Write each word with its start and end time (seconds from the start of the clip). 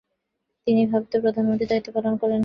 তিনি 0.67 0.81
ভারতে 0.91 1.15
প্রধানমন্ত্রীর 1.23 1.69
দায়িত্ব 1.71 1.89
পালন 1.95 2.13
করেন। 2.21 2.39